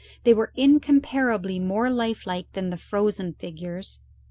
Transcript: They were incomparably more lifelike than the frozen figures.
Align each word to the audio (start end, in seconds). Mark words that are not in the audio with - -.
They 0.23 0.33
were 0.33 0.51
incomparably 0.55 1.59
more 1.59 1.91
lifelike 1.91 2.51
than 2.53 2.71
the 2.71 2.77
frozen 2.77 3.33
figures. 3.33 3.99